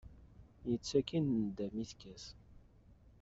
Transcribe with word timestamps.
Yettaki 0.69 1.13
i 1.17 1.19
nnda 1.23 1.65
mi 1.75 1.83
tekkat. 1.89 2.25